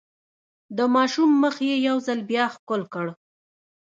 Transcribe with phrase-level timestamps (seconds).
[0.77, 3.07] د ماشوم مخ يې يو ځل بيا ښکل کړ.